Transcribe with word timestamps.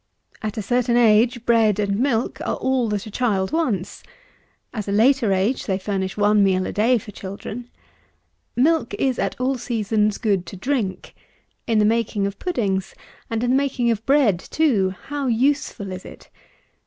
At 0.41 0.57
a 0.57 0.63
certain 0.63 0.97
age 0.97 1.45
bread 1.45 1.77
and 1.77 1.99
milk 1.99 2.41
are 2.43 2.55
all 2.55 2.89
that 2.89 3.05
a 3.05 3.11
child 3.11 3.51
wants. 3.51 4.01
At 4.73 4.87
a 4.87 4.91
later 4.91 5.31
age 5.31 5.67
they 5.67 5.77
furnish 5.77 6.17
one 6.17 6.43
meal 6.43 6.65
a 6.65 6.71
day 6.71 6.97
for 6.97 7.11
children. 7.11 7.69
Milk 8.55 8.95
is, 8.95 9.19
at 9.19 9.39
all 9.39 9.59
seasons, 9.59 10.17
good 10.17 10.47
to 10.47 10.55
drink. 10.55 11.13
In 11.67 11.77
the 11.77 11.85
making 11.85 12.25
of 12.25 12.39
puddings, 12.39 12.95
and 13.29 13.43
in 13.43 13.51
the 13.51 13.55
making 13.55 13.91
of 13.91 14.03
bread 14.07 14.39
too, 14.39 14.95
how 15.09 15.27
useful 15.27 15.91
is 15.91 16.03
it! 16.03 16.31